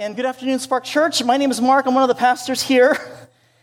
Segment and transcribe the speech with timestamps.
[0.00, 1.22] and good afternoon, Spark Church.
[1.22, 1.84] My name is Mark.
[1.84, 2.96] I'm one of the pastors here.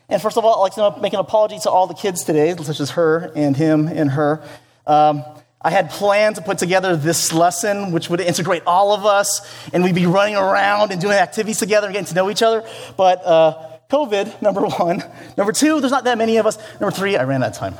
[0.10, 2.56] And first of all, I'd like to make an apology to all the kids today,
[2.56, 4.42] such as her and him and her.
[4.86, 5.22] Um,
[5.62, 9.84] I had planned to put together this lesson, which would integrate all of us, and
[9.84, 12.66] we'd be running around and doing activities together and getting to know each other.
[12.96, 15.04] But uh, COVID, number one.
[15.36, 16.58] Number two, there's not that many of us.
[16.80, 17.76] Number three, I ran out of time.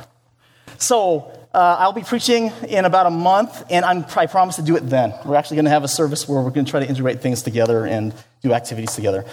[0.76, 4.76] So uh, I'll be preaching in about a month, and I'm, I promise to do
[4.76, 5.14] it then.
[5.24, 7.40] We're actually going to have a service where we're going to try to integrate things
[7.40, 8.12] together and
[8.42, 9.24] do activities together.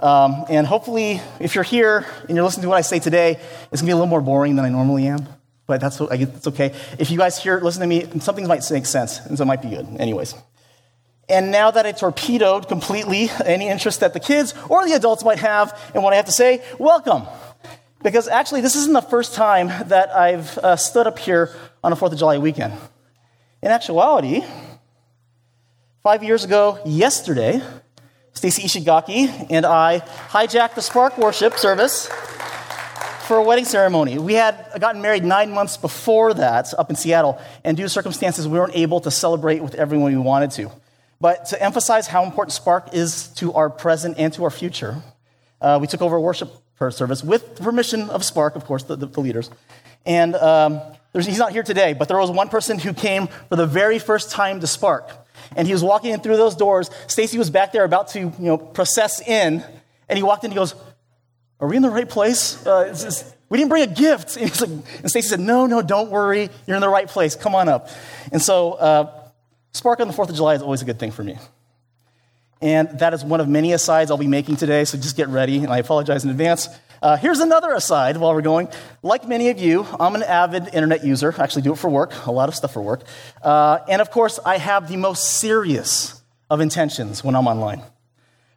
[0.00, 3.40] Um, and hopefully, if you're here and you're listening to what I say today, it's
[3.40, 5.26] going to be a little more boring than I normally am.
[5.66, 6.74] But that's, that's okay.
[6.98, 9.60] If you guys hear, listen to me, something might make sense, and so it might
[9.60, 9.86] be good.
[9.98, 10.34] Anyways.
[11.28, 15.38] And now that I torpedoed completely any interest that the kids or the adults might
[15.40, 17.24] have in what I have to say, welcome.
[18.02, 21.96] Because actually, this isn't the first time that I've uh, stood up here on a
[21.96, 22.72] 4th of July weekend.
[23.60, 24.42] In actuality,
[26.02, 27.60] five years ago, yesterday,
[28.38, 32.06] Stacy Ishigaki and I hijacked the Spark Worship service
[33.26, 34.16] for a wedding ceremony.
[34.16, 38.46] We had gotten married nine months before that up in Seattle, and due to circumstances,
[38.46, 40.70] we weren't able to celebrate with everyone we wanted to.
[41.20, 45.02] But to emphasize how important Spark is to our present and to our future,
[45.60, 46.52] uh, we took over a worship
[46.90, 49.50] service with the permission of Spark, of course, the, the, the leaders.
[50.06, 50.80] And um,
[51.12, 54.30] he's not here today, but there was one person who came for the very first
[54.30, 55.10] time to Spark.
[55.56, 56.90] And he was walking in through those doors.
[57.06, 59.64] Stacy was back there about to, you know, process in.
[60.08, 60.74] And he walked in and he goes,
[61.60, 62.64] Are we in the right place?
[62.66, 62.94] Uh,
[63.48, 64.36] we didn't bring a gift.
[64.40, 66.50] And, like, and Stacy said, No, no, don't worry.
[66.66, 67.34] You're in the right place.
[67.34, 67.88] Come on up.
[68.32, 69.14] And so, uh,
[69.72, 71.38] Spark on the 4th of July is always a good thing for me.
[72.60, 75.58] And that is one of many asides I'll be making today, so just get ready,
[75.58, 76.68] and I apologize in advance.
[77.00, 78.68] Uh, here's another aside while we're going.
[79.02, 81.34] Like many of you, I'm an avid internet user.
[81.38, 83.04] I actually do it for work, a lot of stuff for work.
[83.42, 87.82] Uh, and of course, I have the most serious of intentions when I'm online.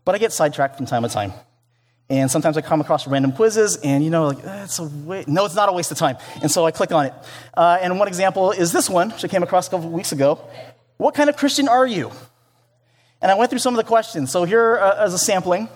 [0.06, 1.34] But I get sidetracked from time to time.
[2.09, 5.30] And sometimes I come across random quizzes, and you know, like, that's a waste.
[5.30, 6.17] No, it's not a waste of time.
[6.42, 7.14] And so I click on it.
[7.56, 10.41] Uh, and one example is this one, which I came across a couple weeks ago.
[10.97, 12.12] What kind of Christian are you?
[13.22, 14.30] And I went through some of the questions.
[14.30, 15.69] So here uh, as a sampling.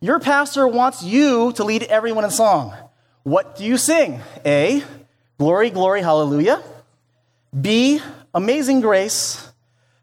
[0.00, 2.72] Your pastor wants you to lead everyone in song.
[3.24, 4.20] What do you sing?
[4.46, 4.84] A,
[5.38, 6.62] glory, glory, hallelujah.
[7.58, 8.00] B,
[8.32, 9.50] amazing grace.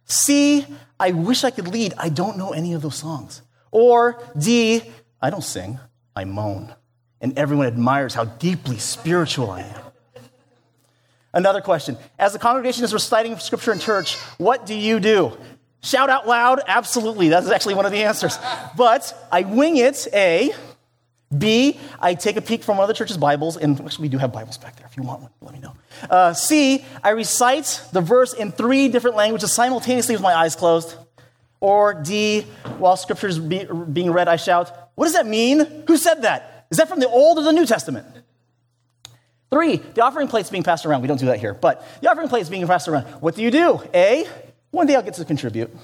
[0.03, 0.65] C,
[0.99, 1.93] I wish I could lead.
[1.97, 3.41] I don't know any of those songs.
[3.71, 4.81] Or D,
[5.21, 5.79] I don't sing,
[6.15, 6.75] I moan.
[7.21, 9.81] And everyone admires how deeply spiritual I am.
[11.33, 11.97] Another question.
[12.19, 15.37] As the congregation is reciting scripture in church, what do you do?
[15.85, 16.61] Shout out loud?
[16.67, 17.29] Absolutely.
[17.29, 18.39] That's actually one of the answers.
[18.75, 20.51] But I wing it, A.
[21.35, 24.17] B, I take a peek from one of the church's Bibles, and actually, we do
[24.17, 24.87] have Bibles back there.
[24.87, 25.73] If you want one, let me know.
[26.09, 30.95] Uh, C, I recite the verse in three different languages simultaneously with my eyes closed.
[31.59, 32.41] Or D,
[32.77, 35.83] while scripture is be, being read, I shout, What does that mean?
[35.87, 36.67] Who said that?
[36.71, 38.07] Is that from the Old or the New Testament?
[39.51, 41.01] Three, the offering plate's being passed around.
[41.01, 43.05] We don't do that here, but the offering plate is being passed around.
[43.21, 43.81] What do you do?
[43.93, 44.27] A,
[44.75, 45.75] one day I'll get to contribute.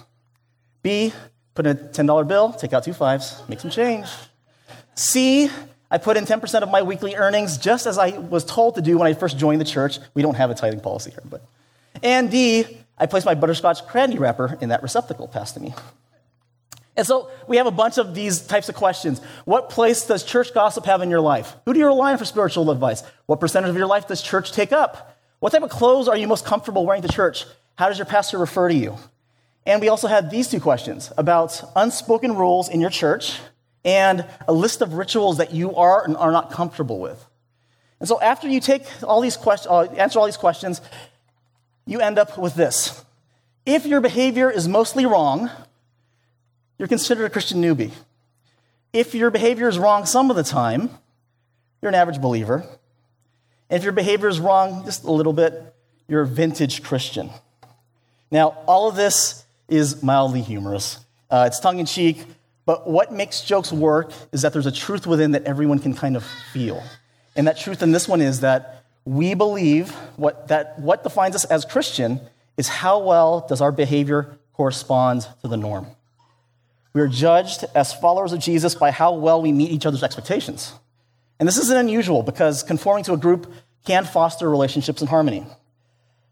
[0.84, 1.14] B,
[1.54, 4.08] put in a $10 bill, take out two fives, make some change.
[4.96, 5.50] C,
[5.90, 8.98] I put in 10% of my weekly earnings just as I was told to do
[8.98, 10.00] when I first joined the church.
[10.14, 11.42] We don't have a tithing policy here, but.
[12.04, 12.66] And D,
[12.98, 15.74] I place my butterscotch candy wrapper in that receptacle passed to me.
[16.96, 19.22] And so we have a bunch of these types of questions.
[19.46, 21.56] What place does church gossip have in your life?
[21.66, 23.04] Who do you rely on for spiritual advice?
[23.26, 25.18] What percentage of your life does church take up?
[25.40, 27.46] What type of clothes are you most comfortable wearing to church?
[27.82, 28.96] How does your pastor refer to you?
[29.66, 33.40] And we also had these two questions about unspoken rules in your church
[33.84, 37.26] and a list of rituals that you are and are not comfortable with.
[38.00, 40.80] And so after you take all these questions, uh, answer all these questions,
[41.88, 43.04] you end up with this.
[43.66, 45.50] If your behavior is mostly wrong,
[46.78, 47.94] you're considered a Christian newbie.
[48.94, 50.92] If your behavior is wrong some of the time,
[51.82, 52.64] you're an average believer.
[53.72, 55.74] And if your behavior is wrong just a little bit,
[56.08, 57.32] you're a vintage Christian.
[58.32, 61.00] Now, all of this is mildly humorous.
[61.30, 62.26] Uh, it's tongue in cheek,
[62.66, 66.16] but what makes jokes work is that there's a truth within that everyone can kind
[66.16, 66.24] of
[66.54, 66.82] feel.
[67.36, 71.46] And that truth in this one is that we believe what, that what defines us
[71.46, 72.22] as Christian
[72.58, 75.88] is how well does our behavior correspond to the norm.
[76.94, 80.74] We are judged as followers of Jesus by how well we meet each other's expectations.
[81.40, 83.52] And this isn't unusual because conforming to a group
[83.86, 85.46] can foster relationships in harmony.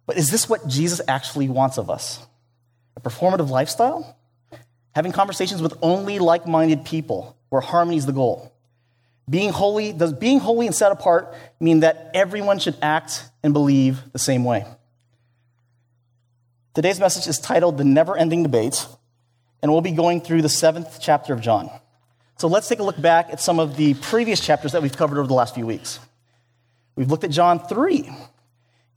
[0.10, 2.26] But is this what Jesus actually wants of us?
[2.98, 4.18] A performative lifestyle?
[4.96, 8.52] Having conversations with only like minded people where harmony is the goal?
[9.30, 14.02] Being holy, does being holy and set apart mean that everyone should act and believe
[14.12, 14.66] the same way?
[16.74, 18.88] Today's message is titled The Never Ending Debate
[19.62, 21.70] and we'll be going through the seventh chapter of John.
[22.40, 25.20] So let's take a look back at some of the previous chapters that we've covered
[25.20, 26.00] over the last few weeks.
[26.96, 28.10] We've looked at John 3,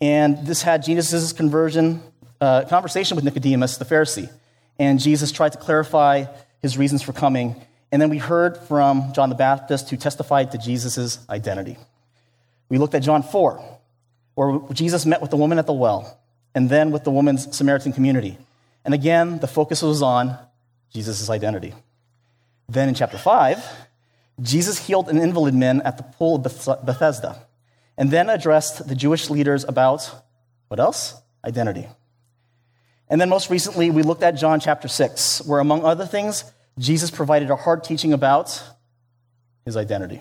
[0.02, 2.02] and this had Jesus' conversion
[2.40, 4.28] uh, conversation with Nicodemus, the Pharisee.
[4.76, 6.24] And Jesus tried to clarify
[6.60, 7.54] his reasons for coming.
[7.92, 11.78] And then we heard from John the Baptist who testified to Jesus' identity.
[12.68, 13.62] We looked at John 4,
[14.34, 16.18] where Jesus met with the woman at the well,
[16.52, 18.36] and then with the woman's Samaritan community.
[18.84, 20.36] And again, the focus was on
[20.92, 21.74] Jesus' identity.
[22.68, 23.64] Then in chapter 5,
[24.40, 26.42] Jesus healed an invalid man at the pool of
[26.84, 27.36] Bethesda,
[28.02, 30.10] and then addressed the Jewish leaders about
[30.66, 31.14] what else?
[31.44, 31.86] Identity.
[33.08, 36.42] And then most recently, we looked at John chapter 6, where among other things,
[36.76, 38.60] Jesus provided a hard teaching about
[39.64, 40.20] his identity.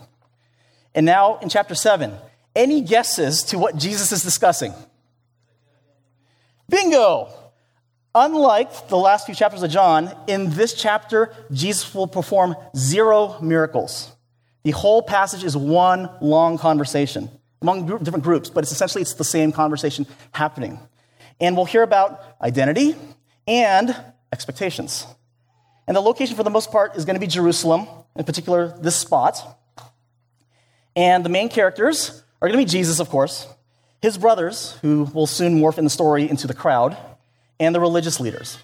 [0.93, 2.13] And now in chapter 7,
[2.55, 4.75] any guesses to what Jesus is discussing?
[6.69, 7.29] Bingo!
[8.13, 14.15] Unlike the last few chapters of John, in this chapter, Jesus will perform zero miracles.
[14.61, 19.23] The whole passage is one long conversation among different groups, but it's essentially it's the
[19.23, 20.79] same conversation happening.
[21.39, 22.95] And we'll hear about identity
[23.47, 23.95] and
[24.31, 25.05] expectations.
[25.87, 28.95] And the location, for the most part, is going to be Jerusalem, in particular, this
[28.95, 29.59] spot.
[30.95, 33.47] And the main characters are going to be Jesus, of course,
[34.01, 36.97] his brothers, who will soon morph in the story into the crowd,
[37.59, 38.57] and the religious leaders.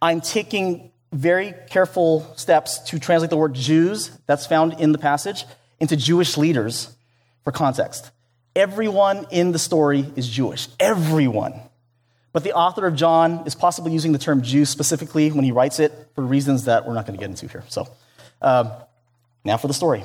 [0.00, 5.44] I'm taking very careful steps to translate the word Jews that's found in the passage
[5.78, 6.96] into Jewish leaders
[7.44, 8.10] for context.
[8.54, 10.68] Everyone in the story is Jewish.
[10.78, 11.54] Everyone.
[12.32, 15.78] But the author of John is possibly using the term Jew specifically when he writes
[15.78, 17.64] it for reasons that we're not going to get into here.
[17.68, 17.88] So,
[18.40, 18.70] um,
[19.44, 20.04] now for the story.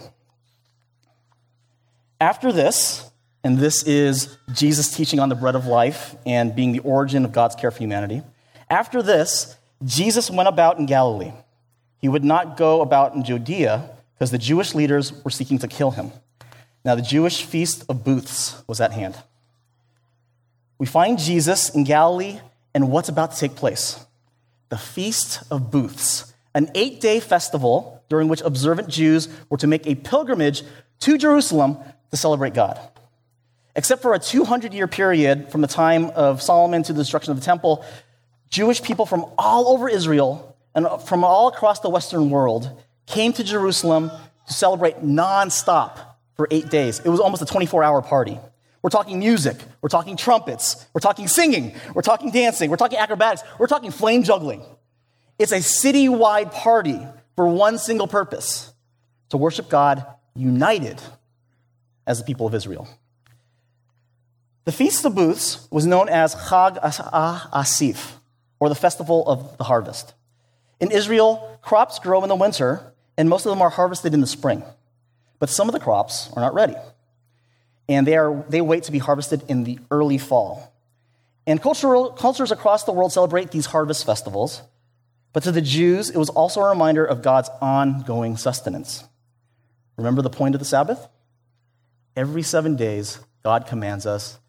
[2.20, 3.10] After this,
[3.44, 7.32] and this is Jesus teaching on the bread of life and being the origin of
[7.32, 8.24] God's care for humanity.
[8.70, 9.56] After this,
[9.86, 11.32] Jesus went about in Galilee.
[12.00, 15.92] He would not go about in Judea because the Jewish leaders were seeking to kill
[15.92, 16.12] him.
[16.88, 19.18] Now, the Jewish feast of booths was at hand.
[20.78, 22.40] We find Jesus in Galilee
[22.74, 24.06] and what's about to take place
[24.70, 29.86] the Feast of Booths, an eight day festival during which observant Jews were to make
[29.86, 30.64] a pilgrimage
[31.02, 31.78] to Jerusalem
[32.12, 32.80] to celebrate God.
[33.76, 37.38] Except for a 200 year period from the time of Solomon to the destruction of
[37.38, 37.84] the temple,
[38.50, 42.72] Jewish people from all over Israel and from all across the Western world
[43.08, 44.10] came to Jerusalem
[44.48, 46.07] to celebrate nonstop
[46.38, 47.00] for eight days.
[47.00, 48.40] It was almost a 24 hour party.
[48.82, 53.44] We're talking music, we're talking trumpets, we're talking singing, we're talking dancing, we're talking acrobatics,
[53.60, 54.64] we're talking flame juggling.
[55.40, 57.00] It's a citywide party
[57.36, 58.72] for one single purpose
[59.30, 60.06] to worship God
[60.36, 61.02] united
[62.06, 62.88] as the people of Israel.
[64.66, 68.14] The Feast of Booths was known as Chag Asif,
[68.60, 70.14] or the Festival of the Harvest.
[70.80, 74.28] In Israel, crops grow in the winter, and most of them are harvested in the
[74.28, 74.64] spring.
[75.40, 76.76] But some of the crops are not ready,
[77.88, 80.74] and they, are, they wait to be harvested in the early fall.
[81.46, 84.62] And cultural, cultures across the world celebrate these harvest festivals,
[85.34, 89.04] but to the Jews, it was also a reminder of God's ongoing sustenance.
[89.96, 91.08] Remember the point of the Sabbath?
[92.16, 94.40] Every seven days, God commands us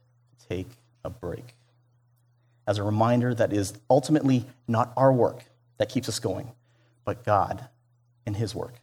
[0.40, 0.68] to take
[1.04, 1.54] a break.
[2.66, 5.44] As a reminder that is ultimately not our work
[5.78, 6.52] that keeps us going,
[7.04, 7.66] but God
[8.26, 8.74] and His work.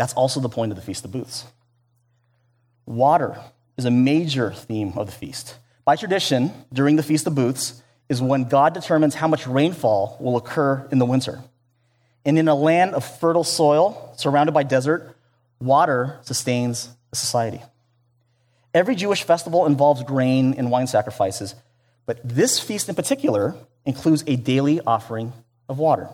[0.00, 1.44] That's also the point of the Feast of Booths.
[2.86, 3.38] Water
[3.76, 5.58] is a major theme of the feast.
[5.84, 10.38] By tradition, during the Feast of Booths is when God determines how much rainfall will
[10.38, 11.42] occur in the winter.
[12.24, 15.14] And in a land of fertile soil surrounded by desert,
[15.60, 17.60] water sustains a society.
[18.72, 21.54] Every Jewish festival involves grain and wine sacrifices,
[22.06, 23.54] but this feast in particular
[23.84, 25.34] includes a daily offering
[25.68, 26.08] of water.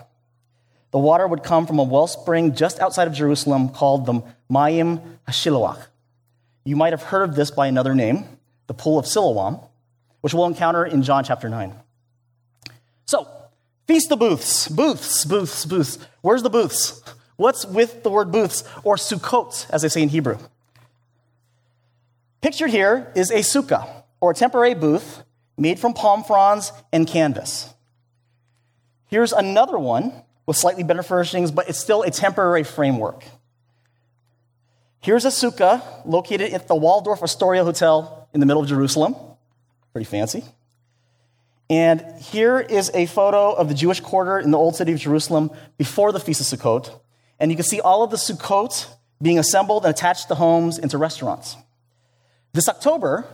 [0.96, 5.78] The water would come from a wellspring just outside of Jerusalem called the Mayim Hashiloach.
[6.64, 8.24] You might have heard of this by another name,
[8.66, 9.60] the Pool of Siloam,
[10.22, 11.74] which we'll encounter in John chapter 9.
[13.04, 13.28] So,
[13.86, 15.98] Feast of Booths, booths, booths, booths.
[16.22, 17.02] Where's the booths?
[17.36, 20.38] What's with the word booths, or sukkot, as they say in Hebrew?
[22.40, 23.86] Pictured here is a sukkah,
[24.18, 25.24] or a temporary booth
[25.58, 27.74] made from palm fronds and canvas.
[29.08, 33.24] Here's another one with slightly better furnishings, but it's still a temporary framework.
[35.00, 39.14] Here's a sukkah located at the Waldorf Astoria Hotel in the middle of Jerusalem.
[39.92, 40.44] Pretty fancy.
[41.68, 45.50] And here is a photo of the Jewish quarter in the old city of Jerusalem
[45.78, 47.00] before the Feast of Sukkot.
[47.40, 48.86] And you can see all of the Sukkot
[49.20, 51.56] being assembled and attached to homes into restaurants.
[52.52, 53.24] This October,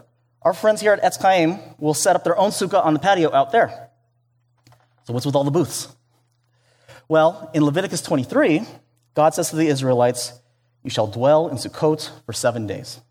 [0.43, 3.33] our friends here at Etz Chaim will set up their own sukkah on the patio
[3.33, 3.91] out there.
[5.05, 5.89] So, what's with all the booths?
[7.13, 8.63] Well, in Leviticus 23,
[9.13, 10.33] God says to the Israelites,
[10.83, 13.03] You shall dwell in Sukkot for seven days.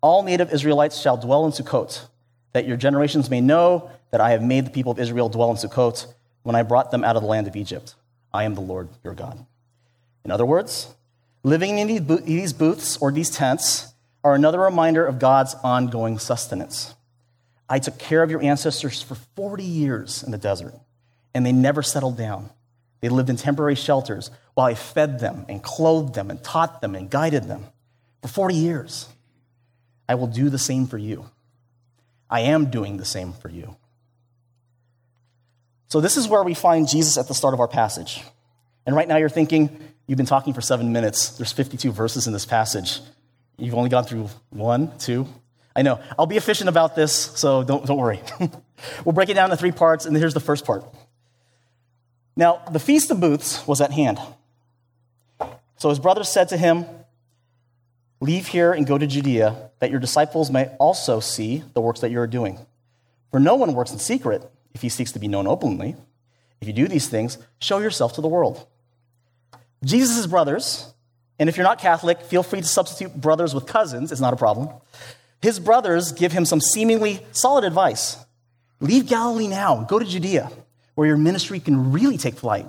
[0.00, 2.06] All native Israelites shall dwell in Sukkot,
[2.54, 5.58] that your generations may know that I have made the people of Israel dwell in
[5.58, 6.06] Sukkot
[6.44, 7.94] when I brought them out of the land of Egypt.
[8.32, 9.44] I am the Lord your God.
[10.24, 10.88] In other words,
[11.42, 13.92] living in these booths or these tents
[14.24, 16.94] are another reminder of God's ongoing sustenance.
[17.68, 20.72] I took care of your ancestors for 40 years in the desert,
[21.34, 22.48] and they never settled down.
[23.02, 26.94] They lived in temporary shelters while I fed them and clothed them and taught them
[26.94, 27.66] and guided them
[28.22, 29.08] for 40 years.
[30.08, 31.26] I will do the same for you.
[32.30, 33.76] I am doing the same for you.
[35.88, 38.22] So, this is where we find Jesus at the start of our passage.
[38.86, 41.30] And right now you're thinking, you've been talking for seven minutes.
[41.30, 43.00] There's 52 verses in this passage.
[43.58, 45.26] You've only gone through one, two.
[45.74, 46.00] I know.
[46.18, 48.20] I'll be efficient about this, so don't, don't worry.
[49.04, 50.84] we'll break it down into three parts, and here's the first part.
[52.36, 54.18] Now, the Feast of Booths was at hand.
[55.76, 56.86] So his brothers said to him,
[58.20, 62.10] Leave here and go to Judea, that your disciples may also see the works that
[62.12, 62.58] you are doing.
[63.32, 65.96] For no one works in secret if he seeks to be known openly.
[66.60, 68.64] If you do these things, show yourself to the world.
[69.84, 70.94] Jesus' brothers,
[71.40, 74.36] and if you're not Catholic, feel free to substitute brothers with cousins, it's not a
[74.36, 74.68] problem.
[75.40, 78.16] His brothers give him some seemingly solid advice
[78.80, 80.50] Leave Galilee now, go to Judea,
[80.94, 82.66] where your ministry can really take flight.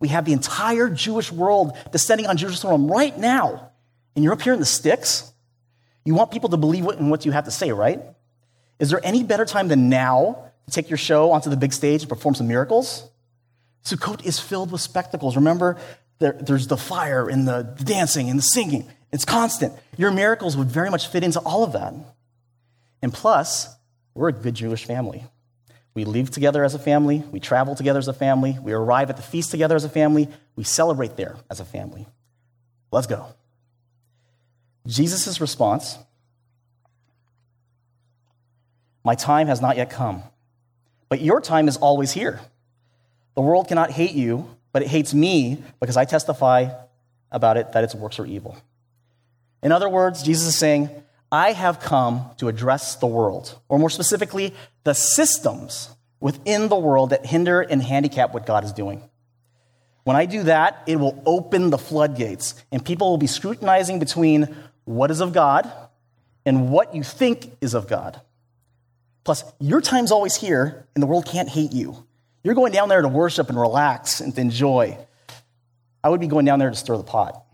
[0.00, 3.72] We have the entire Jewish world descending on Jerusalem right now,
[4.14, 5.32] and you're up here in the sticks?
[6.04, 8.00] You want people to believe in what you have to say, right?
[8.78, 12.02] Is there any better time than now to take your show onto the big stage
[12.02, 13.08] and perform some miracles?
[13.84, 15.36] Sukkot is filled with spectacles.
[15.36, 15.76] Remember,
[16.18, 18.88] there, there's the fire and the dancing and the singing.
[19.12, 19.72] It's constant.
[19.96, 21.94] Your miracles would very much fit into all of that.
[23.02, 23.68] And plus,
[24.14, 25.24] we're a good Jewish family.
[25.98, 29.16] We live together as a family, we travel together as a family, we arrive at
[29.16, 32.06] the feast together as a family, we celebrate there as a family.
[32.92, 33.26] Let's go.
[34.86, 35.98] Jesus' response
[39.02, 40.22] My time has not yet come,
[41.08, 42.38] but your time is always here.
[43.34, 46.68] The world cannot hate you, but it hates me because I testify
[47.32, 48.56] about it that its works are evil.
[49.64, 50.90] In other words, Jesus is saying,
[51.30, 54.54] I have come to address the world, or more specifically,
[54.84, 59.02] the systems within the world that hinder and handicap what God is doing.
[60.04, 64.56] When I do that, it will open the floodgates, and people will be scrutinizing between
[64.84, 65.70] what is of God
[66.46, 68.20] and what you think is of God.
[69.24, 72.06] Plus, your time's always here, and the world can't hate you.
[72.42, 74.96] You're going down there to worship and relax and to enjoy.
[76.02, 77.44] I would be going down there to stir the pot.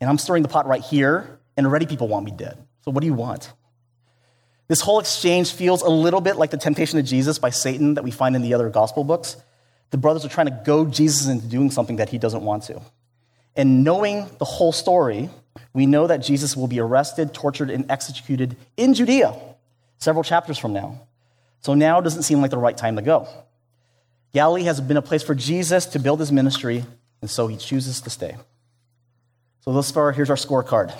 [0.00, 2.65] And I'm stirring the pot right here, and already people want me dead.
[2.86, 3.52] So, what do you want?
[4.68, 8.04] This whole exchange feels a little bit like the temptation of Jesus by Satan that
[8.04, 9.36] we find in the other gospel books.
[9.90, 12.80] The brothers are trying to goad Jesus into doing something that he doesn't want to.
[13.56, 15.30] And knowing the whole story,
[15.72, 19.34] we know that Jesus will be arrested, tortured, and executed in Judea
[19.98, 21.00] several chapters from now.
[21.60, 23.28] So now doesn't seem like the right time to go.
[24.32, 26.84] Galilee has been a place for Jesus to build his ministry,
[27.20, 28.36] and so he chooses to stay.
[29.60, 30.92] So, thus far, here's our scorecard.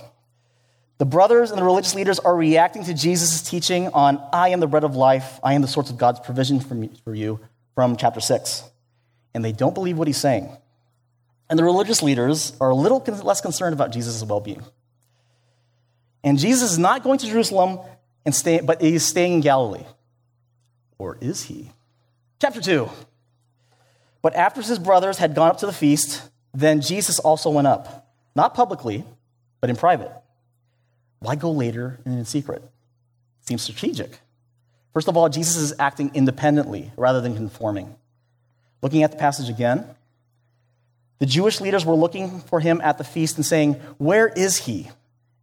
[0.98, 4.66] The brothers and the religious leaders are reacting to Jesus' teaching on, I am the
[4.66, 6.60] bread of life, I am the source of God's provision
[7.04, 7.40] for you,
[7.74, 8.62] from chapter 6.
[9.34, 10.48] And they don't believe what he's saying.
[11.50, 14.64] And the religious leaders are a little less concerned about Jesus' well being.
[16.24, 17.78] And Jesus is not going to Jerusalem,
[18.24, 19.84] and stay, but he's staying in Galilee.
[20.98, 21.70] Or is he?
[22.40, 22.90] Chapter 2.
[24.22, 28.10] But after his brothers had gone up to the feast, then Jesus also went up,
[28.34, 29.04] not publicly,
[29.60, 30.10] but in private.
[31.26, 32.62] Why go later and in secret?
[33.40, 34.20] Seems strategic.
[34.92, 37.96] First of all, Jesus is acting independently rather than conforming.
[38.80, 39.84] Looking at the passage again,
[41.18, 44.88] the Jewish leaders were looking for him at the feast and saying, Where is he?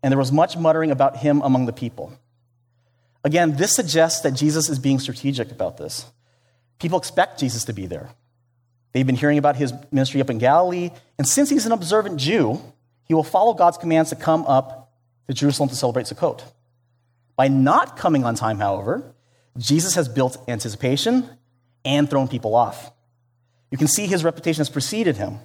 [0.02, 2.18] And there was much muttering about him among the people.
[3.26, 6.06] Again, this suggests that Jesus is being strategic about this.
[6.80, 8.08] People expect Jesus to be there.
[8.94, 12.62] They've been hearing about his ministry up in Galilee, and since he's an observant Jew,
[13.04, 14.83] he will follow God's commands to come up
[15.28, 16.44] to Jerusalem to celebrate Sukkot.
[17.36, 19.14] By not coming on time, however,
[19.58, 21.30] Jesus has built anticipation
[21.86, 22.92] and thrown people off.
[23.72, 25.40] You can see his reputation has preceded him.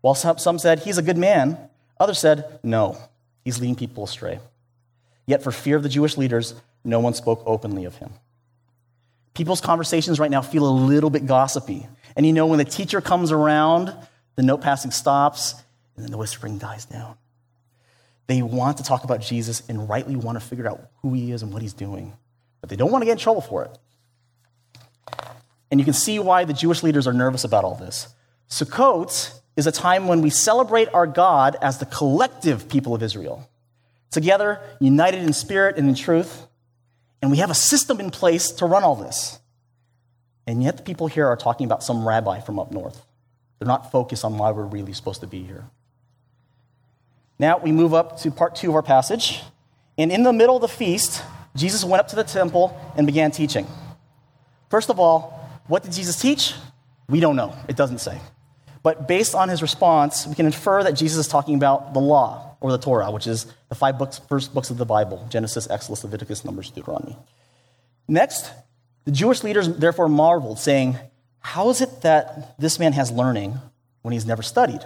[0.00, 1.58] While some said he's a good man,
[1.98, 2.98] others said no,
[3.44, 4.40] he's leading people astray.
[5.26, 6.54] Yet, for fear of the Jewish leaders,
[6.84, 8.12] no one spoke openly of him.
[9.34, 11.86] People's conversations right now feel a little bit gossipy.
[12.16, 13.94] And you know, when the teacher comes around,
[14.36, 15.54] the note passing stops,
[15.96, 17.16] and then the whispering dies down.
[18.28, 21.42] They want to talk about Jesus and rightly want to figure out who he is
[21.42, 22.12] and what he's doing,
[22.60, 23.78] but they don't want to get in trouble for it.
[25.70, 28.14] And you can see why the Jewish leaders are nervous about all this.
[28.48, 33.48] Sukkot is a time when we celebrate our God as the collective people of Israel,
[34.10, 36.46] together, united in spirit and in truth.
[37.20, 39.40] And we have a system in place to run all this.
[40.46, 43.04] And yet, the people here are talking about some rabbi from up north.
[43.58, 45.64] They're not focused on why we're really supposed to be here.
[47.38, 49.42] Now, we move up to part two of our passage.
[49.96, 51.22] And in the middle of the feast,
[51.56, 53.66] Jesus went up to the temple and began teaching.
[54.70, 56.54] First of all, what did Jesus teach?
[57.08, 57.54] We don't know.
[57.68, 58.18] It doesn't say.
[58.82, 62.56] But based on his response, we can infer that Jesus is talking about the law
[62.60, 66.04] or the Torah, which is the five books, first books of the Bible Genesis, Exodus,
[66.04, 67.16] Leviticus, Numbers, Deuteronomy.
[68.06, 68.50] Next,
[69.04, 70.96] the Jewish leaders therefore marveled, saying,
[71.40, 73.58] How is it that this man has learning
[74.02, 74.80] when he's never studied?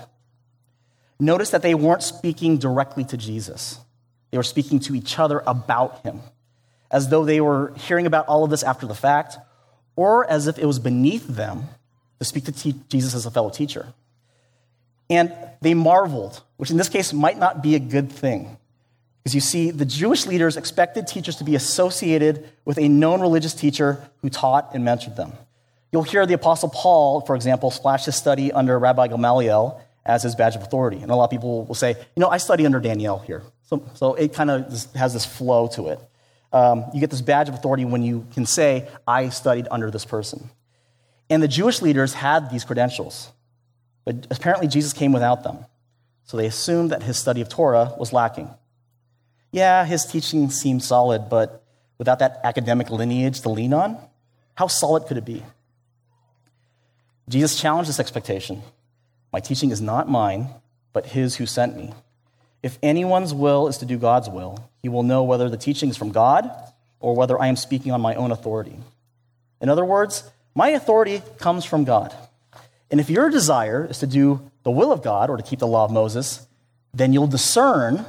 [1.21, 3.79] Notice that they weren't speaking directly to Jesus,
[4.31, 6.21] they were speaking to each other about him,
[6.91, 9.37] as though they were hearing about all of this after the fact,
[9.95, 11.65] or as if it was beneath them
[12.19, 13.93] to speak to Jesus as a fellow teacher.
[15.11, 18.57] And they marveled, which in this case might not be a good thing.
[19.23, 23.55] Because you see, the Jewish leaders expected teachers to be associated with a known religious
[23.55, 25.33] teacher who taught and mentored them.
[25.93, 30.35] You'll hear the Apostle Paul, for example, splash his study under Rabbi Gamaliel as his
[30.35, 30.99] badge of authority.
[30.99, 33.43] And a lot of people will say, you know, I study under Danielle here.
[33.63, 36.01] So, so it kind of has this flow to it.
[36.53, 40.05] Um, you get this badge of authority when you can say, I studied under this
[40.05, 40.51] person.
[41.31, 43.31] And the Jewish leaders had these credentials,
[44.05, 45.65] but apparently Jesus came without them.
[46.25, 48.51] So they assumed that his study of Torah was lacking.
[49.51, 51.65] Yeah, his teaching seemed solid, but
[51.99, 53.97] without that academic lineage to lean on,
[54.55, 55.43] how solid could it be?
[57.29, 58.63] Jesus challenged this expectation.
[59.33, 60.49] My teaching is not mine,
[60.93, 61.93] but his who sent me.
[62.63, 65.97] If anyone's will is to do God's will, he will know whether the teaching is
[65.97, 66.51] from God
[67.01, 68.77] or whether I am speaking on my own authority.
[69.61, 72.15] In other words, my authority comes from God.
[72.91, 75.67] And if your desire is to do the will of God or to keep the
[75.67, 76.47] law of Moses,
[76.93, 78.05] then you'll discern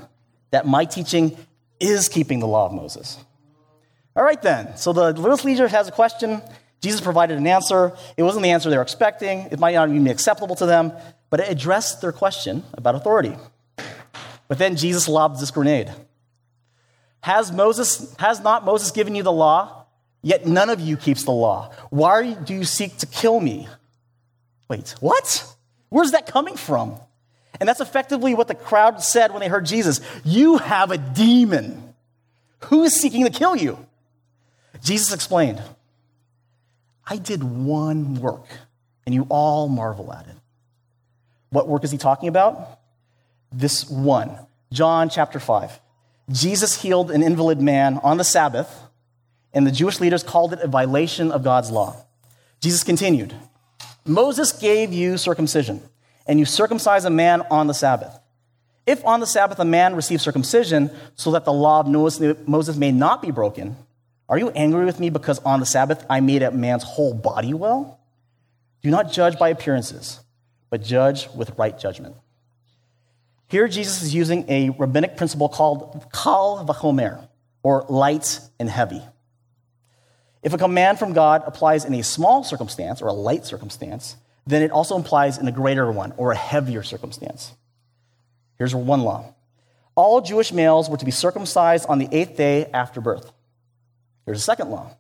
[0.52, 1.38] that my teaching
[1.80, 3.18] is keeping the law of Moses.
[4.16, 4.78] All right, then.
[4.78, 6.42] So the Jewish leader has a question.
[6.84, 7.94] Jesus provided an answer.
[8.18, 9.48] It wasn't the answer they were expecting.
[9.52, 10.92] It might not even be acceptable to them,
[11.30, 13.38] but it addressed their question about authority.
[14.50, 15.90] But then Jesus lobbed this grenade.
[17.22, 19.86] Has Moses, has not Moses given you the law?
[20.22, 21.72] Yet none of you keeps the law.
[21.90, 23.70] Why do you seek to kill me?
[24.68, 25.56] Wait, what?
[25.88, 27.00] Where's that coming from?
[27.62, 30.02] And that's effectively what the crowd said when they heard Jesus.
[30.26, 31.94] You have a demon.
[32.66, 33.78] Who is seeking to kill you?
[34.84, 35.62] Jesus explained,
[37.06, 38.48] I did one work,
[39.06, 40.36] and you all marvel at it.
[41.50, 42.80] What work is he talking about?
[43.52, 44.38] This one.
[44.72, 45.80] John chapter 5.
[46.32, 48.84] Jesus healed an invalid man on the Sabbath
[49.54, 51.96] and the Jewish leaders called it a violation of God's law.
[52.60, 53.36] Jesus continued
[54.06, 55.82] Moses gave you circumcision,
[56.28, 58.20] and you circumcise a man on the Sabbath.
[58.86, 62.92] If on the Sabbath a man receives circumcision so that the law of Moses may
[62.92, 63.78] not be broken,
[64.34, 67.54] are you angry with me because on the Sabbath I made a man's whole body
[67.54, 68.00] well?
[68.82, 70.22] Do not judge by appearances,
[70.72, 72.16] but judge with right judgment.
[73.48, 77.28] Here, Jesus is using a rabbinic principle called kal vachomer,
[77.62, 79.04] or light and heavy.
[80.42, 84.16] If a command from God applies in a small circumstance or a light circumstance,
[84.48, 87.54] then it also applies in a greater one or a heavier circumstance.
[88.58, 89.36] Here's one law
[89.94, 93.32] all Jewish males were to be circumcised on the eighth day after birth.
[94.26, 94.96] Here's a second law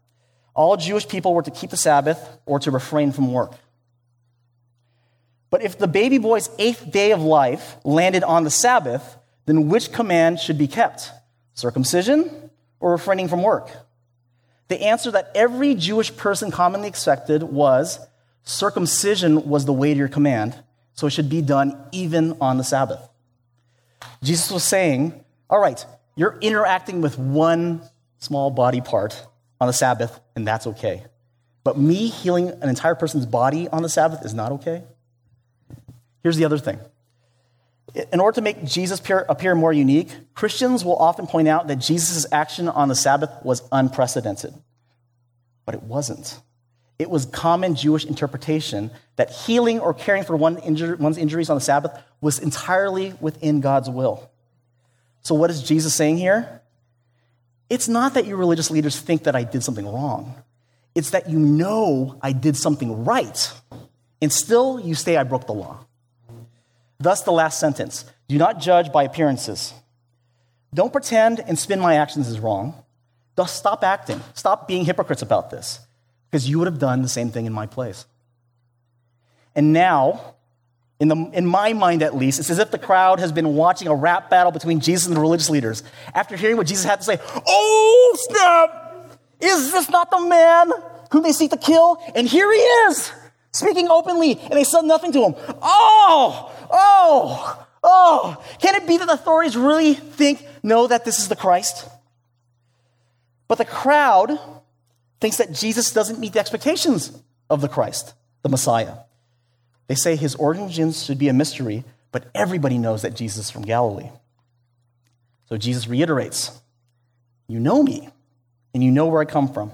[0.56, 3.54] all Jewish people were to keep the Sabbath or to refrain from work.
[5.50, 9.92] But if the baby boy's eighth day of life landed on the Sabbath, then which
[9.92, 11.12] command should be kept?
[11.54, 13.70] Circumcision or refraining from work?
[14.68, 18.00] The answer that every Jewish person commonly expected was
[18.44, 20.56] circumcision was the weightier command,
[20.94, 23.08] so it should be done even on the Sabbath.
[24.24, 27.82] Jesus was saying, All right, you're interacting with one
[28.24, 29.28] small body part
[29.60, 31.04] on the Sabbath, and that's okay.
[31.64, 34.84] But me healing an entire person's body on the Sabbath is not okay.
[36.24, 36.80] Here's the other thing.
[38.12, 42.26] In order to make Jesus appear more unique, Christians will often point out that Jesus'
[42.32, 44.54] action on the Sabbath was unprecedented.
[45.66, 46.40] But it wasn't.
[46.98, 52.02] It was common Jewish interpretation that healing or caring for one's injuries on the Sabbath
[52.22, 54.30] was entirely within God's will.
[55.22, 56.62] So, what is Jesus saying here?
[57.70, 60.36] It's not that your religious leaders think that I did something wrong,
[60.96, 63.52] it's that you know I did something right,
[64.22, 65.86] and still you say I broke the law.
[67.00, 69.74] Thus, the last sentence do not judge by appearances.
[70.74, 72.76] Don't pretend and spin my actions as wrong.
[73.36, 74.22] Thus, stop acting.
[74.34, 75.80] Stop being hypocrites about this,
[76.30, 78.06] because you would have done the same thing in my place.
[79.56, 80.36] And now,
[81.00, 83.88] In, the, in my mind, at least, it's as if the crowd has been watching
[83.88, 85.84] a rap battle between Jesus and the religious leaders.
[86.14, 89.20] After hearing what Jesus had to say, oh, snap!
[89.42, 90.72] Is this not the man
[91.12, 92.02] whom they seek to kill?
[92.16, 93.12] And here he is,
[93.52, 95.36] speaking openly, and they said nothing to him.
[95.62, 98.44] Oh, oh, oh.
[98.60, 101.90] Can it be that the authorities really think, know that this is the Christ?
[103.50, 104.40] But the crowd
[105.20, 107.12] thinks that Jesus doesn't meet the expectations
[107.50, 108.94] of the Christ, the Messiah.
[109.88, 113.64] They say his origins should be a mystery, but everybody knows that Jesus is from
[113.64, 114.10] Galilee.
[115.50, 116.60] So Jesus reiterates
[117.48, 118.10] You know me,
[118.74, 119.72] and you know where I come from,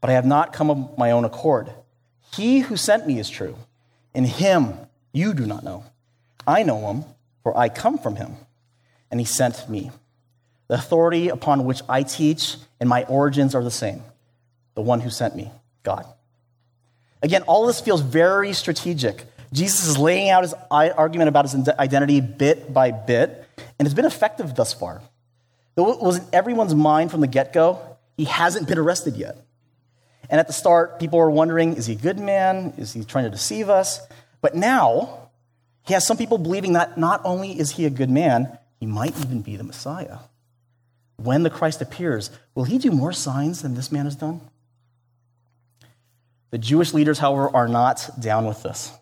[0.00, 1.70] but I have not come of my own accord.
[2.34, 3.56] He who sent me is true,
[4.14, 4.74] and him
[5.12, 5.84] you do not know.
[6.46, 7.04] I know him,
[7.42, 8.36] for I come from him,
[9.10, 9.90] and he sent me.
[10.68, 14.02] The authority upon which I teach and my origins are the same
[14.74, 15.50] the one who sent me,
[15.82, 16.06] God.
[17.22, 19.24] Again, all this feels very strategic.
[19.52, 23.46] Jesus is laying out his argument about his identity bit by bit,
[23.78, 25.02] and it's been effective thus far.
[25.74, 27.80] Though it was in everyone's mind from the get go,
[28.16, 29.36] he hasn't been arrested yet.
[30.28, 32.74] And at the start, people were wondering is he a good man?
[32.78, 34.00] Is he trying to deceive us?
[34.40, 35.30] But now,
[35.84, 39.18] he has some people believing that not only is he a good man, he might
[39.18, 40.18] even be the Messiah.
[41.16, 44.40] When the Christ appears, will he do more signs than this man has done?
[46.50, 48.92] The Jewish leaders, however, are not down with this.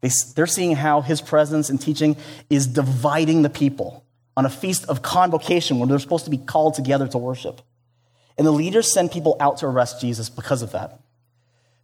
[0.00, 2.16] They, they're seeing how his presence and teaching
[2.50, 4.04] is dividing the people
[4.36, 7.60] on a feast of convocation when they're supposed to be called together to worship.
[8.38, 10.98] And the leaders send people out to arrest Jesus because of that.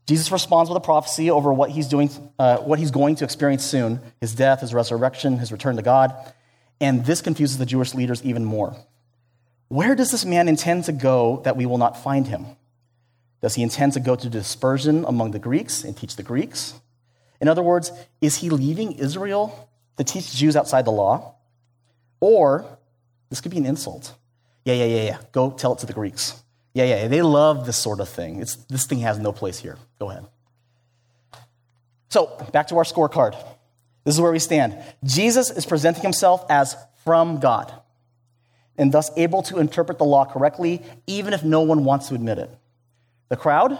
[0.06, 3.62] Jesus responds with a prophecy over what he's doing, uh, what he's going to experience
[3.62, 6.14] soon: his death, his resurrection, his return to God.
[6.80, 8.74] And this confuses the Jewish leaders even more.
[9.68, 12.46] Where does this man intend to go that we will not find him?
[13.40, 16.74] Does he intend to go to dispersion among the Greeks and teach the Greeks?
[17.40, 21.34] In other words, is he leaving Israel to teach Jews outside the law?
[22.20, 22.66] Or
[23.30, 24.14] this could be an insult.
[24.64, 25.18] Yeah, yeah, yeah, yeah.
[25.32, 26.42] Go tell it to the Greeks.
[26.74, 28.40] Yeah, yeah, they love this sort of thing.
[28.40, 29.78] It's, this thing has no place here.
[29.98, 30.26] Go ahead.
[32.08, 33.32] So, back to our scorecard.
[34.04, 34.76] This is where we stand.
[35.04, 37.72] Jesus is presenting himself as from God
[38.76, 42.38] and thus able to interpret the law correctly, even if no one wants to admit
[42.38, 42.50] it.
[43.28, 43.78] The crowd,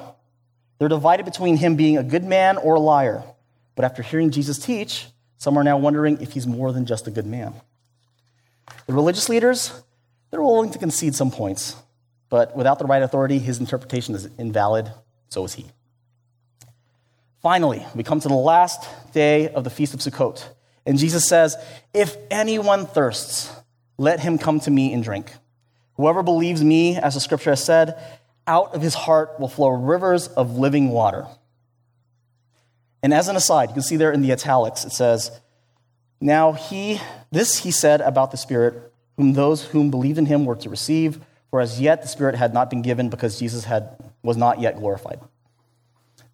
[0.79, 3.23] they're divided between him being a good man or a liar.
[3.75, 5.07] But after hearing Jesus teach,
[5.39, 7.55] some are now wondering if he's more than just a good man.
[8.87, 9.73] The religious leaders,
[10.31, 11.77] they're willing to concede some points,
[12.29, 14.91] but without the right authority, his interpretation is invalid,
[15.29, 15.67] so is he.
[17.41, 20.45] Finally, we come to the last day of the Feast of Sukkot,
[20.85, 21.57] and Jesus says,
[21.95, 23.53] If anyone thirsts,
[23.97, 25.33] let him come to me and drink.
[25.95, 28.01] Whoever believes me, as the scripture has said,
[28.49, 31.27] out of his heart will flow rivers of living water.
[33.03, 35.31] And as an aside, you can see there in the italics, it says,
[36.21, 40.57] Now he, this he said about the Spirit, whom those whom believed in him were
[40.57, 44.37] to receive, for as yet the Spirit had not been given because Jesus had, was
[44.37, 45.21] not yet glorified.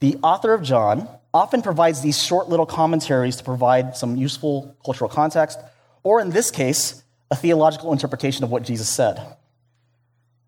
[0.01, 5.11] The author of John often provides these short little commentaries to provide some useful cultural
[5.11, 5.59] context,
[6.03, 9.21] or in this case, a theological interpretation of what Jesus said.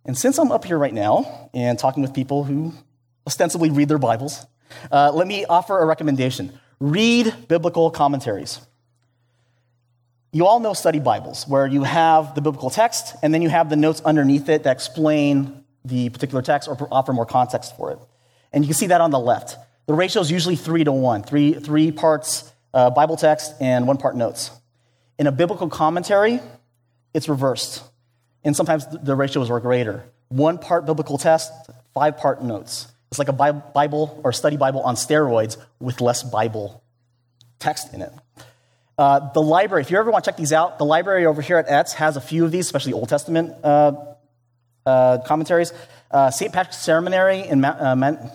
[0.06, 2.72] And since I'm up here right now and talking with people who
[3.26, 4.46] ostensibly read their Bibles,
[4.90, 8.60] uh, let me offer a recommendation read biblical commentaries.
[10.30, 13.68] You all know study Bibles, where you have the biblical text and then you have
[13.68, 17.98] the notes underneath it that explain the particular text or offer more context for it.
[18.52, 19.56] And you can see that on the left.
[19.86, 23.96] The ratio is usually three to one three, three parts uh, Bible text and one
[23.96, 24.50] part notes.
[25.18, 26.40] In a biblical commentary,
[27.14, 27.82] it's reversed
[28.46, 30.04] and sometimes the ratios are greater.
[30.28, 31.52] One part biblical text,
[31.92, 32.86] five part notes.
[33.10, 36.82] It's like a Bible or study Bible on steroids with less Bible
[37.58, 38.12] text in it.
[38.96, 41.58] Uh, the library, if you ever want to check these out, the library over here
[41.58, 43.92] at Etz has a few of these, especially Old Testament uh,
[44.86, 45.72] uh, commentaries.
[46.10, 46.52] Uh, St.
[46.52, 48.30] Patrick's Seminary in, uh, Men-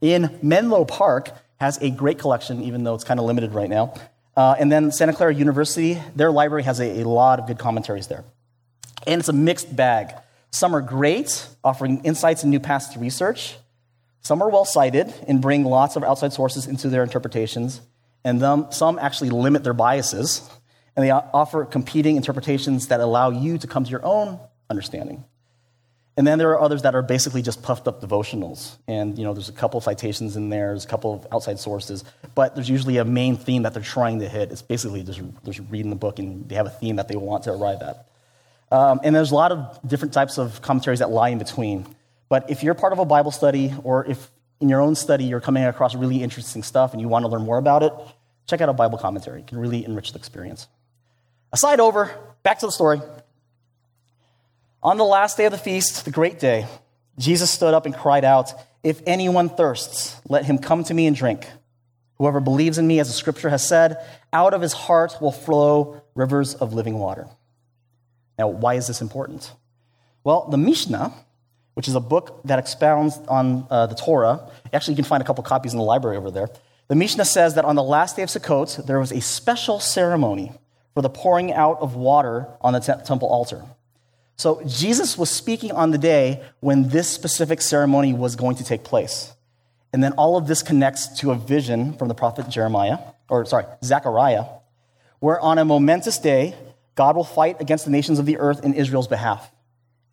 [0.00, 3.94] in Menlo Park has a great collection, even though it's kind of limited right now.
[4.36, 8.06] Uh, and then Santa Clara University, their library has a, a lot of good commentaries
[8.06, 8.24] there.
[9.06, 10.14] And it's a mixed bag.
[10.50, 13.56] Some are great, offering insights and new paths to research.
[14.22, 17.80] Some are well cited and bring lots of outside sources into their interpretations.
[18.24, 20.48] And them, some actually limit their biases.
[20.96, 24.40] And they offer competing interpretations that allow you to come to your own
[24.70, 25.24] understanding.
[26.16, 28.78] And then there are others that are basically just puffed up devotionals.
[28.88, 31.58] And, you know, there's a couple of citations in there, there's a couple of outside
[31.58, 34.50] sources, but there's usually a main theme that they're trying to hit.
[34.50, 37.44] It's basically just, just reading the book and they have a theme that they want
[37.44, 38.08] to arrive at.
[38.70, 41.86] Um, and there's a lot of different types of commentaries that lie in between.
[42.28, 45.40] But if you're part of a Bible study, or if in your own study you're
[45.40, 47.92] coming across really interesting stuff and you want to learn more about it,
[48.46, 49.40] check out a Bible commentary.
[49.40, 50.66] It can really enrich the experience.
[51.52, 52.10] Aside over,
[52.42, 53.00] back to the story.
[54.82, 56.66] On the last day of the feast, the great day,
[57.18, 58.52] Jesus stood up and cried out,
[58.82, 61.46] If anyone thirsts, let him come to me and drink.
[62.18, 63.96] Whoever believes in me, as the scripture has said,
[64.32, 67.26] out of his heart will flow rivers of living water.
[68.38, 69.52] Now, why is this important?
[70.24, 71.12] Well, the Mishnah,
[71.74, 75.26] which is a book that expounds on uh, the Torah, actually, you can find a
[75.26, 76.48] couple copies in the library over there.
[76.88, 80.52] The Mishnah says that on the last day of Sukkot, there was a special ceremony
[80.94, 83.64] for the pouring out of water on the te- temple altar.
[84.36, 88.84] So Jesus was speaking on the day when this specific ceremony was going to take
[88.84, 89.34] place.
[89.92, 93.64] And then all of this connects to a vision from the prophet Jeremiah, or sorry,
[93.82, 94.44] Zechariah,
[95.20, 96.54] where on a momentous day,
[96.96, 99.52] God will fight against the nations of the earth in Israel's behalf.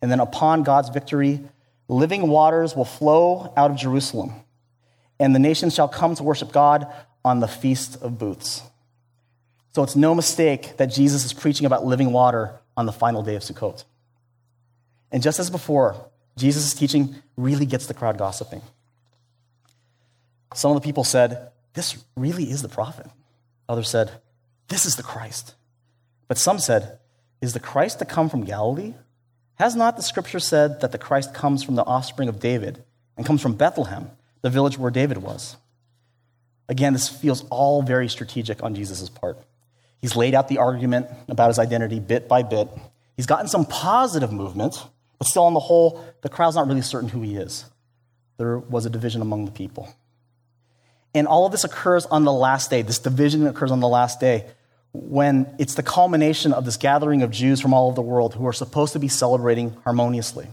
[0.00, 1.40] And then upon God's victory,
[1.88, 4.32] living waters will flow out of Jerusalem.
[5.18, 6.86] And the nations shall come to worship God
[7.24, 8.62] on the Feast of Booths.
[9.74, 13.34] So it's no mistake that Jesus is preaching about living water on the final day
[13.34, 13.84] of Sukkot.
[15.10, 18.62] And just as before, Jesus' teaching really gets the crowd gossiping.
[20.54, 23.06] Some of the people said, This really is the prophet.
[23.68, 24.10] Others said,
[24.68, 25.54] This is the Christ.
[26.28, 26.98] But some said,
[27.40, 28.94] Is the Christ to come from Galilee?
[29.56, 32.82] Has not the scripture said that the Christ comes from the offspring of David
[33.16, 34.10] and comes from Bethlehem,
[34.42, 35.56] the village where David was?
[36.68, 39.38] Again, this feels all very strategic on Jesus' part.
[40.00, 42.68] He's laid out the argument about his identity bit by bit.
[43.16, 44.82] He's gotten some positive movement,
[45.18, 47.64] but still, on the whole, the crowd's not really certain who he is.
[48.38, 49.88] There was a division among the people.
[51.14, 52.82] And all of this occurs on the last day.
[52.82, 54.46] This division occurs on the last day
[54.94, 58.46] when it's the culmination of this gathering of Jews from all over the world who
[58.46, 60.46] are supposed to be celebrating harmoniously.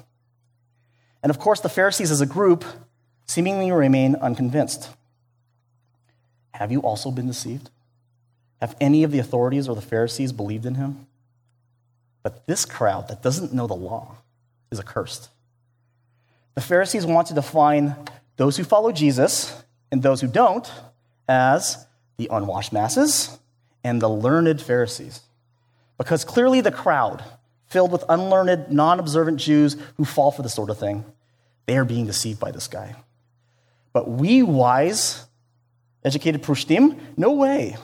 [1.22, 2.66] And of course, the Pharisees as a group
[3.28, 4.90] seemingly remain unconvinced.
[6.56, 7.70] Have you also been deceived?
[8.60, 11.06] Have any of the authorities or the Pharisees believed in him?
[12.24, 14.18] But this crowd that doesn't know the law
[14.72, 15.30] is accursed.
[16.56, 17.96] The Pharisees want to define
[18.38, 20.70] those who follow Jesus and those who don't
[21.30, 21.86] as
[22.18, 23.38] the unwashed masses
[23.84, 25.22] and the learned Pharisees.
[25.98, 27.24] Because clearly the crowd,
[27.68, 31.06] filled with unlearned, non observant Jews who fall for this sort of thing,
[31.66, 32.96] they are being deceived by this guy.
[33.94, 35.26] But we wise,
[36.04, 37.76] educated Prushtim, no way.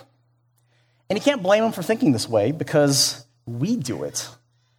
[1.10, 4.27] And you can't blame them for thinking this way because we do it.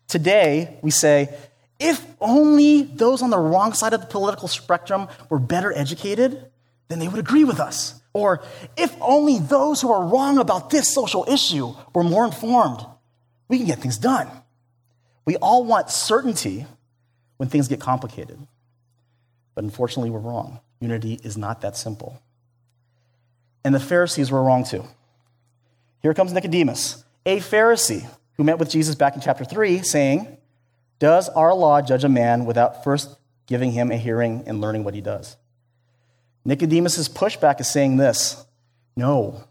[0.09, 1.35] Today, we say,
[1.79, 6.51] if only those on the wrong side of the political spectrum were better educated,
[6.89, 8.01] then they would agree with us.
[8.19, 8.43] Or
[8.77, 12.85] if only those who are wrong about this social issue were more informed,
[13.49, 14.29] we can get things done.
[15.25, 16.67] We all want certainty
[17.37, 18.39] when things get complicated.
[19.55, 20.61] But unfortunately, we're wrong.
[20.81, 22.21] Unity is not that simple.
[23.65, 24.85] And the Pharisees were wrong too.
[26.03, 30.39] Here comes Nicodemus, a Pharisee who met with Jesus back in chapter 3, saying,
[30.99, 34.95] Does our law judge a man without first giving him a hearing and learning what
[34.95, 35.37] he does?
[36.45, 38.45] Nicodemus' pushback is saying this
[38.97, 39.45] No,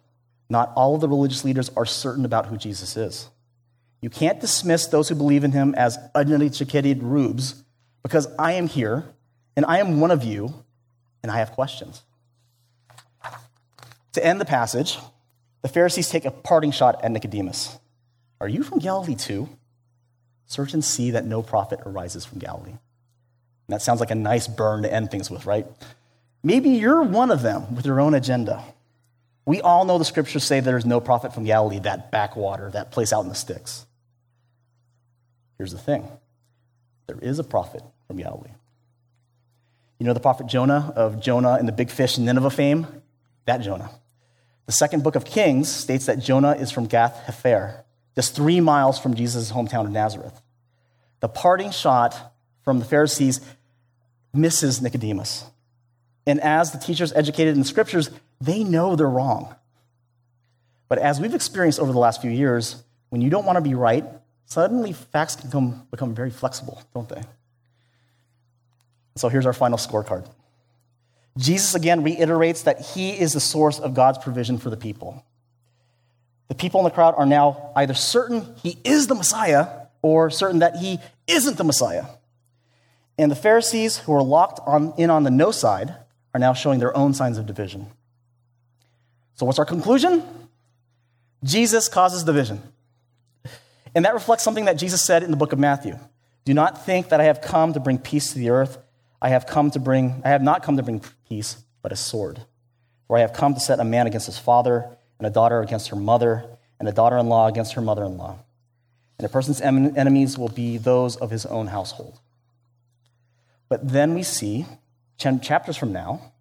[0.49, 3.29] not all of the religious leaders are certain about who Jesus is.
[4.01, 7.63] You can't dismiss those who believe in him as uneducated rubes
[8.03, 9.05] because I am here
[9.55, 10.53] and I am one of you
[11.23, 12.03] and I have questions.
[14.13, 14.97] To end the passage,
[15.61, 17.77] the Pharisees take a parting shot at Nicodemus.
[18.39, 19.49] Are you from Galilee too?
[20.45, 22.71] Search and see that no prophet arises from Galilee.
[22.71, 22.79] And
[23.67, 25.67] that sounds like a nice burn to end things with, right?
[26.43, 28.63] Maybe you're one of them with your own agenda.
[29.45, 33.13] We all know the scriptures say there's no prophet from Galilee, that backwater, that place
[33.13, 33.85] out in the sticks.
[35.57, 36.07] Here's the thing
[37.07, 38.51] there is a prophet from Galilee.
[39.99, 42.87] You know the prophet Jonah of Jonah and the big fish Nineveh fame?
[43.45, 43.89] That Jonah.
[44.65, 47.83] The second book of Kings states that Jonah is from Gath Hepher,
[48.15, 50.41] just three miles from Jesus' hometown of Nazareth.
[51.21, 53.39] The parting shot from the Pharisees
[54.33, 55.45] misses Nicodemus.
[56.27, 58.11] And as the teachers educated in the scriptures,
[58.41, 59.55] they know they're wrong.
[60.89, 63.73] But as we've experienced over the last few years, when you don't want to be
[63.73, 64.03] right,
[64.45, 67.21] suddenly facts can become, become very flexible, don't they?
[69.15, 70.27] So here's our final scorecard.
[71.37, 75.23] Jesus again reiterates that he is the source of God's provision for the people.
[76.49, 79.67] The people in the crowd are now either certain he is the Messiah
[80.01, 82.05] or certain that he isn't the Messiah.
[83.17, 85.95] And the Pharisees, who are locked on, in on the no side,
[86.33, 87.87] are now showing their own signs of division.
[89.35, 90.23] So, what's our conclusion?
[91.43, 92.61] Jesus causes division.
[93.95, 95.97] And that reflects something that Jesus said in the book of Matthew.
[96.45, 98.77] Do not think that I have come to bring peace to the earth.
[99.21, 102.41] I have come to bring I have not come to bring peace, but a sword.
[103.07, 105.89] For I have come to set a man against his father, and a daughter against
[105.89, 106.45] her mother,
[106.79, 108.39] and a daughter in law against her mother in law.
[109.17, 112.19] And a person's enemies will be those of his own household.
[113.69, 114.65] But then we see,
[115.17, 116.33] chapters from now,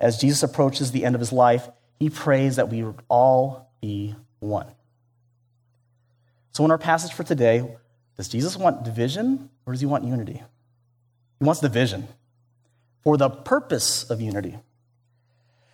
[0.00, 1.68] as Jesus approaches the end of his life,
[1.98, 4.66] he prays that we all be one.
[6.52, 7.76] So, in our passage for today,
[8.16, 10.42] does Jesus want division or does he want unity?
[11.40, 12.06] He wants division
[13.02, 14.56] for the purpose of unity.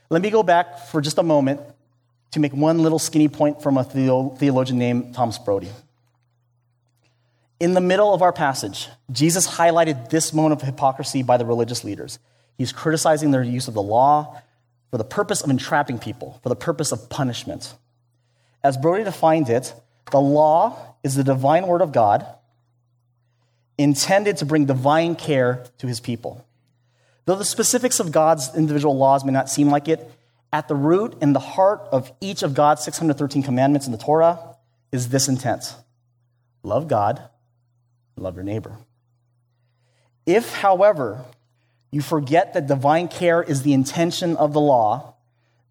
[0.08, 1.60] Let me go back for just a moment
[2.32, 5.70] to make one little skinny point from a theologian named Thomas Brodie.
[7.58, 11.84] In the middle of our passage, Jesus highlighted this moment of hypocrisy by the religious
[11.84, 12.18] leaders.
[12.60, 14.38] He's criticizing their use of the law
[14.90, 17.72] for the purpose of entrapping people, for the purpose of punishment.
[18.62, 19.72] As Brodie defined it,
[20.10, 22.26] the law is the divine word of God
[23.78, 26.46] intended to bring divine care to his people.
[27.24, 30.12] Though the specifics of God's individual laws may not seem like it,
[30.52, 34.38] at the root and the heart of each of God's 613 commandments in the Torah
[34.92, 35.74] is this intent
[36.62, 37.22] love God,
[38.16, 38.76] love your neighbor.
[40.26, 41.24] If, however,
[41.90, 45.14] you forget that divine care is the intention of the law,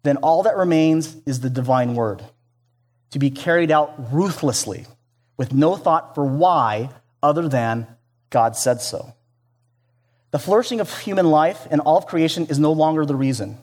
[0.02, 2.24] then all that remains is the divine word
[3.10, 4.86] to be carried out ruthlessly
[5.36, 6.90] with no thought for why
[7.22, 7.86] other than
[8.30, 9.14] God said so.
[10.30, 13.58] The flourishing of human life and all of creation is no longer the reason.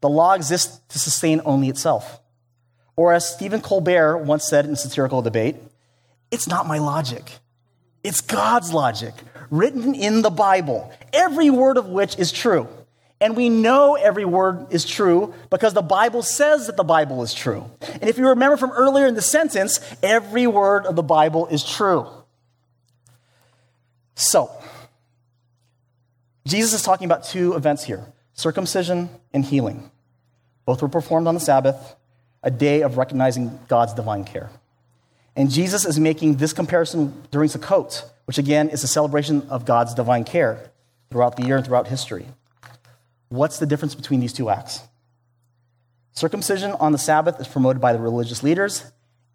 [0.00, 2.20] The law exists to sustain only itself.
[2.96, 5.56] Or as Stephen Colbert once said in a satirical debate,
[6.30, 7.38] it's not my logic.
[8.02, 9.14] It's God's logic,
[9.50, 12.68] written in the Bible, every word of which is true.
[13.20, 17.34] And we know every word is true because the Bible says that the Bible is
[17.34, 17.68] true.
[17.80, 21.64] And if you remember from earlier in the sentence, every word of the Bible is
[21.64, 22.06] true.
[24.14, 24.50] So,
[26.46, 29.90] Jesus is talking about two events here circumcision and healing.
[30.64, 31.96] Both were performed on the Sabbath,
[32.42, 34.50] a day of recognizing God's divine care.
[35.38, 39.94] And Jesus is making this comparison during Sukkot, which again is a celebration of God's
[39.94, 40.72] divine care
[41.10, 42.26] throughout the year and throughout history.
[43.28, 44.80] What's the difference between these two acts?
[46.10, 48.84] Circumcision on the Sabbath is promoted by the religious leaders,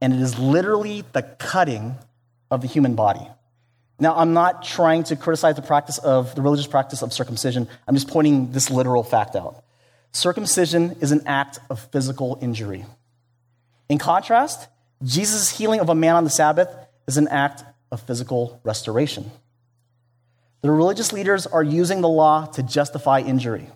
[0.02, 1.96] and it is literally the cutting
[2.52, 3.26] of the human body.
[3.98, 7.70] Now, I'm not trying to criticize the practice of the religious practice of circumcision.
[7.88, 9.64] I'm just pointing this literal fact out.
[10.12, 12.84] Circumcision is an act of physical injury.
[13.88, 14.68] In contrast,
[15.04, 16.70] Jesus' healing of a man on the Sabbath
[17.08, 19.30] is an act of physical restoration.
[20.62, 23.68] The religious leaders are using the law to justify injury,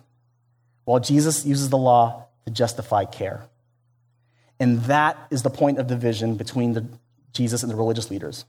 [0.84, 3.42] while Jesus uses the law to justify care.
[4.58, 6.86] And that is the point of division between the,
[7.32, 8.46] Jesus and the religious leaders.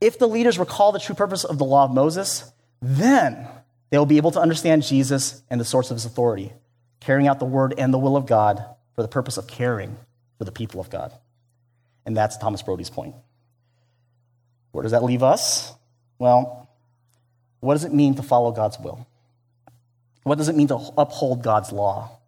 [0.00, 3.48] If the leaders recall the true purpose of the law of Moses, then
[3.90, 6.52] they will be able to understand Jesus and the source of his authority,
[7.00, 8.64] carrying out the word and the will of God
[8.94, 9.96] for the purpose of caring
[10.36, 11.12] for the people of God.
[12.08, 13.14] And that's Thomas Brodie's point.
[14.72, 15.74] Where does that leave us?
[16.18, 16.70] Well,
[17.60, 19.06] what does it mean to follow God's will?
[20.22, 22.18] What does it mean to uphold God's law?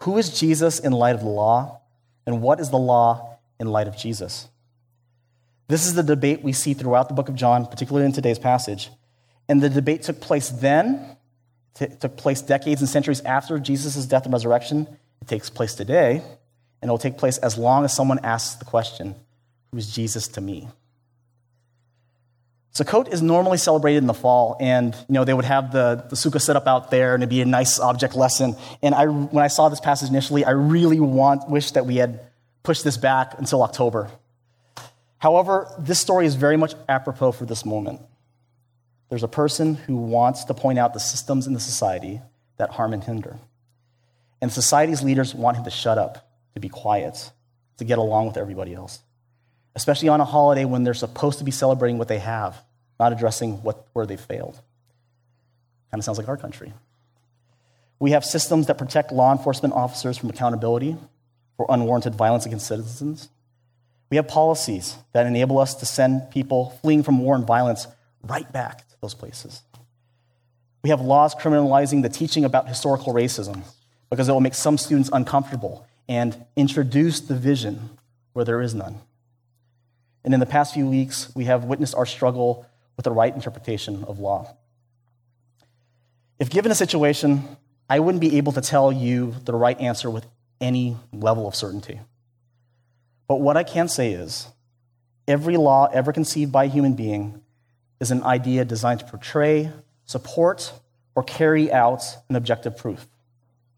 [0.00, 1.80] Who is Jesus in light of the law?
[2.26, 4.48] And what is the law in light of Jesus?
[5.68, 8.90] This is the debate we see throughout the book of John, particularly in today's passage.
[9.48, 11.16] And the debate took place then,
[11.80, 14.86] it took place decades and centuries after Jesus' death and resurrection.
[15.22, 16.20] It takes place today,
[16.82, 19.14] and it will take place as long as someone asks the question,
[19.70, 20.68] Who is Jesus to me?
[22.74, 26.16] Sukkot is normally celebrated in the fall, and you know they would have the, the
[26.16, 28.56] sukkah set up out there, and it'd be a nice object lesson.
[28.82, 32.20] And I, when I saw this passage initially, I really want, wish that we had
[32.62, 34.10] pushed this back until October.
[35.18, 38.00] However, this story is very much apropos for this moment.
[39.10, 42.22] There's a person who wants to point out the systems in the society
[42.56, 43.38] that harm and hinder.
[44.40, 47.30] And society's leaders want him to shut up to be quiet,
[47.78, 49.00] to get along with everybody else,
[49.74, 52.62] especially on a holiday when they're supposed to be celebrating what they have,
[53.00, 54.54] not addressing what, where they failed.
[55.90, 56.72] Kind of sounds like our country.
[57.98, 60.96] We have systems that protect law enforcement officers from accountability
[61.56, 63.28] for unwarranted violence against citizens.
[64.10, 67.86] We have policies that enable us to send people fleeing from war and violence
[68.22, 69.62] right back to those places.
[70.82, 73.62] We have laws criminalizing the teaching about historical racism
[74.10, 77.88] because it will make some students uncomfortable and introduce the vision
[78.34, 78.98] where there is none.
[80.24, 82.66] And in the past few weeks, we have witnessed our struggle
[82.98, 84.54] with the right interpretation of law.
[86.38, 87.56] If given a situation,
[87.88, 90.26] I wouldn't be able to tell you the right answer with
[90.60, 91.98] any level of certainty.
[93.26, 94.48] But what I can say is
[95.26, 97.40] every law ever conceived by a human being
[98.00, 99.72] is an idea designed to portray,
[100.04, 100.74] support,
[101.14, 103.06] or carry out an objective proof,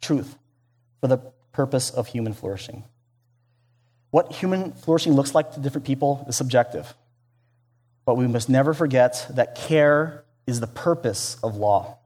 [0.00, 0.36] truth
[1.00, 2.84] for the purpose of human flourishing.
[4.10, 6.94] What human flourishing looks like to different people is subjective.
[8.04, 11.98] But we must never forget that care is the purpose of law.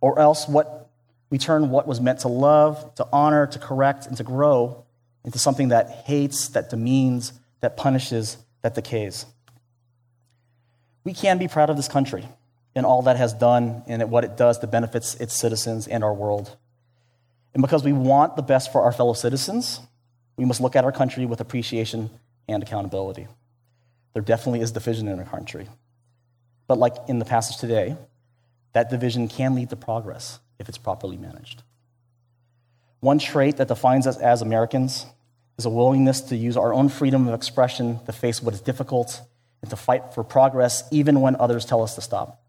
[0.00, 0.90] Or else what
[1.30, 4.84] we turn what was meant to love, to honor, to correct, and to grow
[5.24, 9.26] into something that hates, that demeans, that punishes, that decays.
[11.04, 12.26] We can be proud of this country
[12.74, 16.14] and all that has done and what it does to benefits its citizens and our
[16.14, 16.56] world.
[17.54, 19.80] And because we want the best for our fellow citizens,
[20.36, 22.10] we must look at our country with appreciation
[22.48, 23.26] and accountability.
[24.14, 25.68] There definitely is division in our country.
[26.66, 27.96] But like in the passage today,
[28.72, 31.62] that division can lead to progress if it's properly managed.
[33.00, 35.06] One trait that defines us as Americans
[35.58, 39.20] is a willingness to use our own freedom of expression to face what is difficult
[39.62, 42.42] and to fight for progress even when others tell us to stop.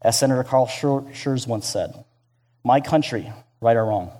[0.00, 2.04] As Senator Carl Schurz once said,
[2.64, 4.10] My country, right or wrong.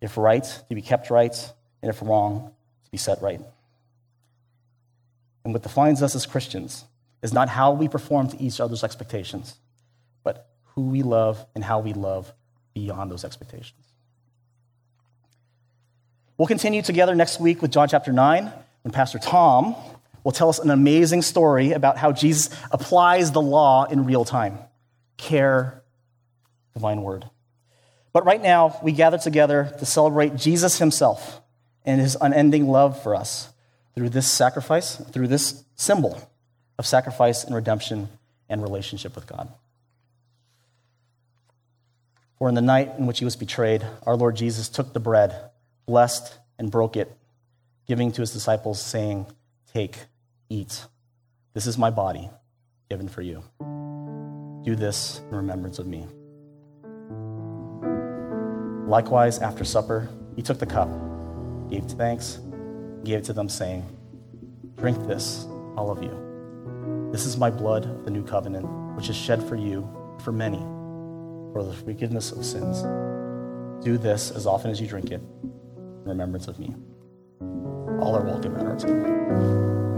[0.00, 1.34] If right, to be kept right,
[1.82, 2.52] and if wrong,
[2.84, 3.40] to be set right.
[5.44, 6.84] And what defines us as Christians
[7.22, 9.56] is not how we perform to each other's expectations,
[10.22, 12.32] but who we love and how we love
[12.74, 13.80] beyond those expectations.
[16.36, 18.52] We'll continue together next week with John chapter 9
[18.82, 19.76] when Pastor Tom
[20.24, 24.58] will tell us an amazing story about how Jesus applies the law in real time.
[25.16, 25.82] Care,
[26.72, 27.30] divine word.
[28.14, 31.42] But right now, we gather together to celebrate Jesus himself
[31.84, 33.52] and his unending love for us
[33.94, 36.30] through this sacrifice, through this symbol
[36.78, 38.08] of sacrifice and redemption
[38.48, 39.52] and relationship with God.
[42.38, 45.50] For in the night in which he was betrayed, our Lord Jesus took the bread,
[45.84, 47.10] blessed, and broke it,
[47.88, 49.26] giving to his disciples, saying,
[49.72, 49.96] Take,
[50.48, 50.86] eat.
[51.52, 52.30] This is my body
[52.88, 53.42] given for you.
[54.64, 56.06] Do this in remembrance of me.
[58.86, 60.90] Likewise, after supper, he took the cup,
[61.70, 62.40] gave thanks,
[63.02, 63.84] gave it to them, saying,
[64.76, 67.10] Drink this, all of you.
[67.10, 69.88] This is my blood of the new covenant, which is shed for you,
[70.22, 70.58] for many,
[71.52, 72.82] for the forgiveness of sins.
[73.82, 76.74] Do this as often as you drink it in remembrance of me.
[78.00, 79.93] All are welcome at our table.